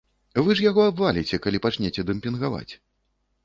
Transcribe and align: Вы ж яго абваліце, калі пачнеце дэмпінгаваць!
Вы 0.47 0.55
ж 0.59 0.63
яго 0.69 0.81
абваліце, 0.93 1.41
калі 1.45 1.63
пачнеце 1.67 2.09
дэмпінгаваць! 2.11 2.69